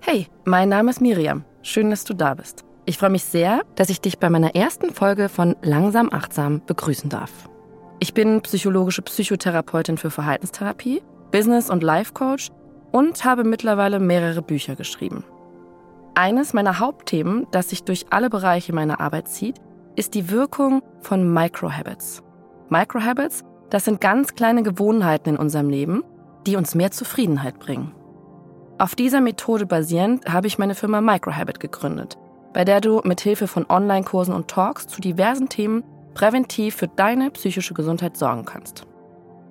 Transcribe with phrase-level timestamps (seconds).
[0.00, 1.44] Hey, mein Name ist Miriam.
[1.62, 2.64] Schön, dass du da bist.
[2.84, 7.10] Ich freue mich sehr, dass ich dich bei meiner ersten Folge von Langsam Achtsam begrüßen
[7.10, 7.48] darf.
[7.98, 11.02] Ich bin psychologische Psychotherapeutin für Verhaltenstherapie,
[11.32, 12.50] Business- und Life Coach
[12.92, 15.24] und habe mittlerweile mehrere Bücher geschrieben.
[16.18, 19.60] Eines meiner Hauptthemen, das sich durch alle Bereiche meiner Arbeit zieht,
[19.96, 22.22] ist die Wirkung von Microhabits.
[22.70, 26.04] Microhabits, das sind ganz kleine Gewohnheiten in unserem Leben,
[26.46, 27.94] die uns mehr Zufriedenheit bringen.
[28.78, 32.16] Auf dieser Methode basierend habe ich meine Firma Microhabit gegründet,
[32.54, 37.30] bei der du mit Hilfe von Online-Kursen und Talks zu diversen Themen präventiv für deine
[37.30, 38.86] psychische Gesundheit sorgen kannst.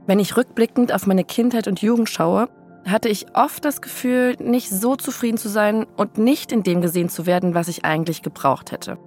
[0.08, 2.50] Wenn ich rückblickend auf meine Kindheit und Jugend schaue,
[2.86, 7.10] hatte ich oft das Gefühl, nicht so zufrieden zu sein und nicht in dem gesehen
[7.10, 8.98] zu werden, was ich eigentlich gebraucht hätte.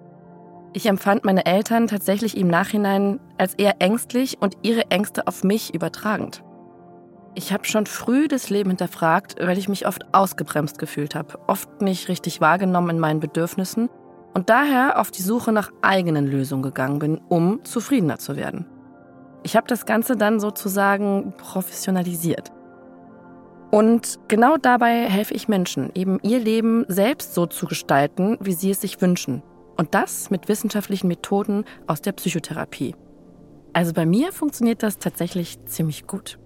[0.73, 5.75] Ich empfand meine Eltern tatsächlich im Nachhinein als eher ängstlich und ihre Ängste auf mich
[5.75, 6.43] übertragend.
[7.35, 11.81] Ich habe schon früh das Leben hinterfragt, weil ich mich oft ausgebremst gefühlt habe, oft
[11.81, 13.89] nicht richtig wahrgenommen in meinen Bedürfnissen
[14.35, 18.67] und daher auf die Suche nach eigenen Lösungen gegangen bin, um zufriedener zu werden.
[19.45, 22.51] Ich habe das Ganze dann sozusagen professionalisiert.
[23.71, 28.71] Und genau dabei helfe ich Menschen, eben ihr Leben selbst so zu gestalten, wie sie
[28.71, 29.43] es sich wünschen.
[29.77, 32.97] Und das mit wissenschaftlichen Methoden aus der Psychotherapie.
[33.75, 36.39] Also bei mir funktioniert das tatsächlich ziemlich gut.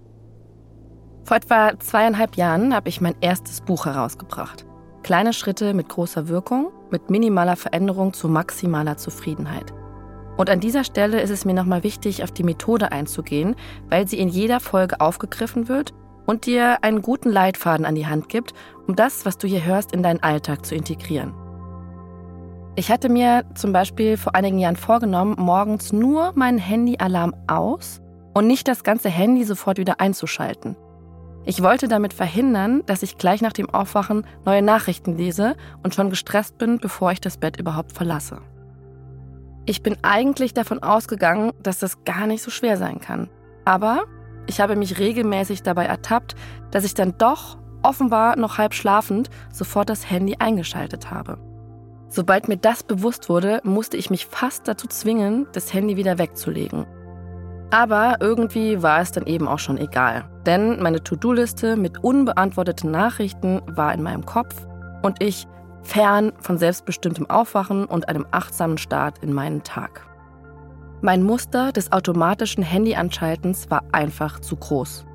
[1.23, 4.65] Vor etwa zweieinhalb Jahren habe ich mein erstes Buch herausgebracht.
[5.03, 9.73] Kleine Schritte mit großer Wirkung, mit minimaler Veränderung zu maximaler Zufriedenheit.
[10.35, 13.55] Und an dieser Stelle ist es mir nochmal wichtig, auf die Methode einzugehen,
[13.89, 15.93] weil sie in jeder Folge aufgegriffen wird
[16.25, 18.53] und dir einen guten Leitfaden an die Hand gibt,
[18.87, 21.33] um das, was du hier hörst, in deinen Alltag zu integrieren.
[22.75, 28.01] Ich hatte mir zum Beispiel vor einigen Jahren vorgenommen, morgens nur meinen Handyalarm aus
[28.33, 30.75] und nicht das ganze Handy sofort wieder einzuschalten.
[31.45, 36.09] Ich wollte damit verhindern, dass ich gleich nach dem Aufwachen neue Nachrichten lese und schon
[36.09, 38.39] gestresst bin, bevor ich das Bett überhaupt verlasse.
[39.65, 43.29] Ich bin eigentlich davon ausgegangen, dass das gar nicht so schwer sein kann.
[43.65, 44.05] Aber
[44.47, 46.35] ich habe mich regelmäßig dabei ertappt,
[46.71, 51.37] dass ich dann doch, offenbar noch halb schlafend, sofort das Handy eingeschaltet habe.
[52.07, 56.85] Sobald mir das bewusst wurde, musste ich mich fast dazu zwingen, das Handy wieder wegzulegen.
[57.71, 60.29] Aber irgendwie war es dann eben auch schon egal.
[60.45, 64.67] Denn meine To-Do-Liste mit unbeantworteten Nachrichten war in meinem Kopf
[65.01, 65.47] und ich
[65.81, 70.05] fern von selbstbestimmtem Aufwachen und einem achtsamen Start in meinen Tag.
[71.05, 75.05] Mein Muster des automatischen Handyanschaltens war einfach zu groß.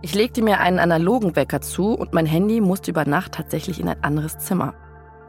[0.00, 3.88] Ich legte mir einen analogen Wecker zu und mein Handy musste über Nacht tatsächlich in
[3.88, 4.72] ein anderes Zimmer.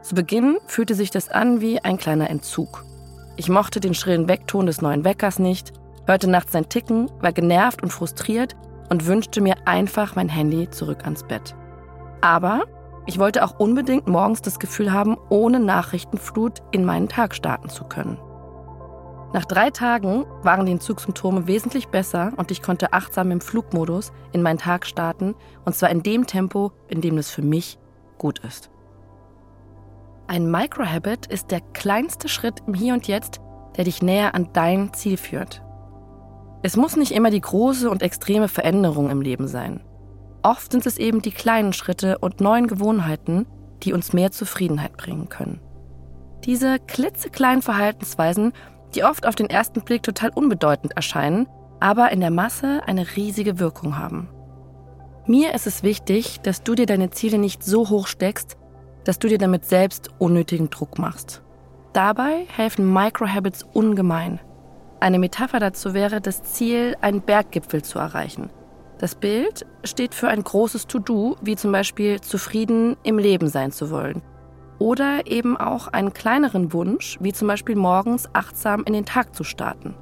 [0.02, 2.84] Zu Beginn fühlte sich das an wie ein kleiner Entzug.
[3.34, 5.72] Ich mochte den schrillen Weckton des neuen Weckers nicht,
[6.06, 8.54] hörte nachts sein Ticken, war genervt und frustriert
[8.90, 11.56] und wünschte mir einfach mein Handy zurück ans Bett.
[12.20, 12.62] Aber
[13.06, 17.82] ich wollte auch unbedingt morgens das Gefühl haben, ohne Nachrichtenflut in meinen Tag starten zu
[17.82, 18.16] können.
[19.34, 24.42] Nach drei Tagen waren die Entzugssymptome wesentlich besser und ich konnte achtsam im Flugmodus in
[24.42, 25.34] meinen Tag starten
[25.64, 27.76] und zwar in dem Tempo, in dem es für mich
[28.16, 28.70] gut ist.
[30.28, 33.40] Ein Microhabit ist der kleinste Schritt im Hier und Jetzt,
[33.76, 35.62] der dich näher an dein Ziel führt.
[36.62, 39.82] Es muss nicht immer die große und extreme Veränderung im Leben sein.
[40.44, 43.46] Oft sind es eben die kleinen Schritte und neuen Gewohnheiten,
[43.82, 45.60] die uns mehr Zufriedenheit bringen können.
[46.44, 48.52] Diese klitzekleinen Verhaltensweisen
[48.94, 51.46] die oft auf den ersten Blick total unbedeutend erscheinen,
[51.80, 54.28] aber in der Masse eine riesige Wirkung haben.
[55.26, 58.56] Mir ist es wichtig, dass du dir deine Ziele nicht so hoch steckst,
[59.04, 61.42] dass du dir damit selbst unnötigen Druck machst.
[61.92, 64.40] Dabei helfen Microhabits ungemein.
[65.00, 68.50] Eine Metapher dazu wäre das Ziel, einen Berggipfel zu erreichen.
[68.98, 73.90] Das Bild steht für ein großes To-Do, wie zum Beispiel zufrieden im Leben sein zu
[73.90, 74.22] wollen
[74.78, 79.44] oder eben auch einen kleineren Wunsch, wie zum Beispiel morgens achtsam in den Tag zu
[79.44, 79.94] starten.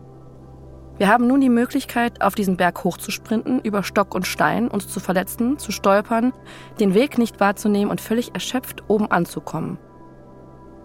[0.98, 5.00] Wir haben nun die Möglichkeit, auf diesen Berg hochzusprinten, über Stock und Stein uns zu
[5.00, 6.32] verletzen, zu stolpern,
[6.78, 9.78] den Weg nicht wahrzunehmen und völlig erschöpft oben anzukommen.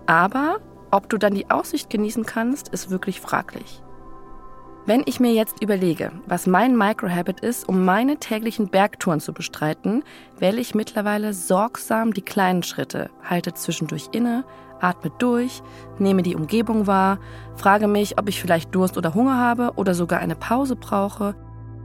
[0.06, 0.60] Aber
[0.92, 3.84] ob du dann die Aussicht genießen kannst, ist wirklich fraglich.
[4.88, 10.02] Wenn ich mir jetzt überlege, was mein Microhabit ist, um meine täglichen Bergtouren zu bestreiten,
[10.40, 14.46] wähle ich mittlerweile sorgsam die kleinen Schritte, halte zwischendurch inne,
[14.80, 15.62] atme durch,
[16.00, 17.20] nehme die Umgebung wahr,
[17.56, 21.36] frage mich, ob ich vielleicht Durst oder Hunger habe oder sogar eine Pause brauche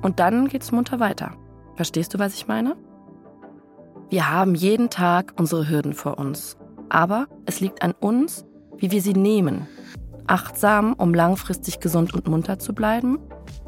[0.01, 1.33] und dann geht's munter weiter.
[1.75, 2.77] Verstehst du, was ich meine?
[4.11, 6.57] Wir haben jeden Tag unsere Hürden vor uns,
[6.89, 8.45] aber es liegt an uns,
[8.77, 9.67] wie wir sie nehmen
[10.27, 13.19] achtsam, um langfristig gesund und munter zu bleiben,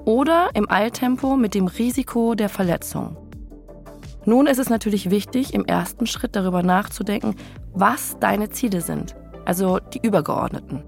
[0.04, 3.16] oder im Eiltempo mit dem Risiko der Verletzung.
[4.26, 7.34] Nun ist es natürlich wichtig, im ersten Schritt darüber nachzudenken,
[7.72, 9.14] was deine Ziele sind,
[9.44, 10.82] also die übergeordneten.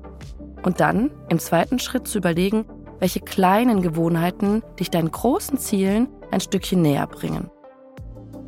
[0.62, 2.64] Und dann im zweiten Schritt zu überlegen,
[2.98, 7.50] welche kleinen Gewohnheiten dich deinen großen Zielen ein Stückchen näher bringen.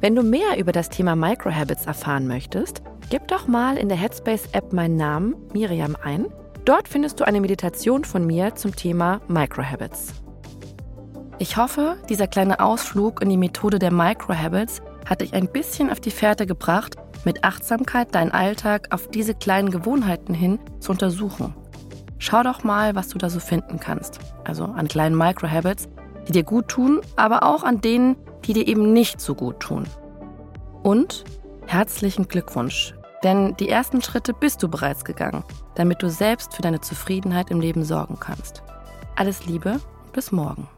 [0.00, 4.73] Wenn du mehr über das Thema Microhabits erfahren möchtest, gib doch mal in der Headspace-App
[4.73, 6.26] meinen Namen Miriam ein.
[6.69, 10.12] Dort findest du eine Meditation von mir zum Thema Microhabits.
[11.38, 15.99] Ich hoffe, dieser kleine Ausflug in die Methode der Microhabits hat dich ein bisschen auf
[15.99, 21.55] die Fährte gebracht, mit Achtsamkeit deinen Alltag auf diese kleinen Gewohnheiten hin zu untersuchen.
[22.19, 24.19] Schau doch mal, was du da so finden kannst.
[24.44, 25.88] Also an kleinen Microhabits,
[26.29, 29.85] die dir gut tun, aber auch an denen, die dir eben nicht so gut tun.
[30.82, 31.25] Und
[31.64, 32.93] herzlichen Glückwunsch,
[33.23, 35.44] denn die ersten Schritte bist du bereits gegangen,
[35.75, 38.62] damit du selbst für deine Zufriedenheit im Leben sorgen kannst.
[39.17, 39.81] Alles Liebe,
[40.12, 40.69] bis morgen.